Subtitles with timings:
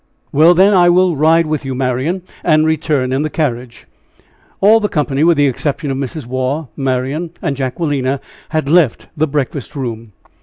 [0.31, 3.85] "Well, then, I will ride with you, Marian, and return in the carriage."
[4.59, 6.25] All the company, with the exception of Mrs.
[6.25, 8.19] Waugh, Marian and Jacquelina,
[8.49, 10.13] had left the breakfast room.